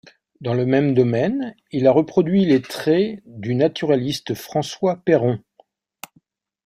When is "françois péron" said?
4.33-5.39